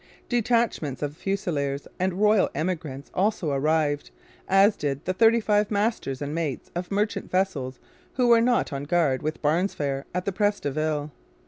Detachments 0.29 1.03
of 1.03 1.15
Fusiliers 1.15 1.87
and 1.99 2.13
Royal 2.13 2.49
Emigrants 2.55 3.11
also 3.13 3.51
arrived, 3.51 4.09
as 4.47 4.75
did 4.75 5.05
the 5.05 5.13
thirty 5.13 5.39
five 5.39 5.69
masters 5.69 6.23
and 6.23 6.33
mates 6.33 6.71
of 6.73 6.89
merchant 6.89 7.29
vessels 7.29 7.77
who 8.15 8.27
were 8.27 8.41
not 8.41 8.73
on 8.73 8.85
guard 8.85 9.21
with 9.21 9.43
Barnsfair 9.43 10.05
at 10.11 10.25
the 10.25 10.31
Pres 10.31 10.59
de 10.59 10.71
Ville. 10.71 11.11